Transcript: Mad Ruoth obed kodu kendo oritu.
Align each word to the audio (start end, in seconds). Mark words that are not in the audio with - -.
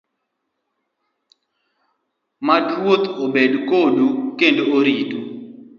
Mad 2.45 2.65
Ruoth 2.77 3.07
obed 3.23 3.53
kodu 3.69 4.05
kendo 4.37 4.63
oritu. 4.77 5.17